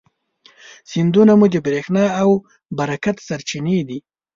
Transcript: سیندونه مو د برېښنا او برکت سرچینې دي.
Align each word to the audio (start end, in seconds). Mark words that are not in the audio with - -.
سیندونه 0.89 1.33
مو 1.39 1.45
د 1.53 1.55
برېښنا 1.65 2.05
او 2.21 2.29
برکت 2.77 3.17
سرچینې 3.27 3.77
دي. 3.89 3.99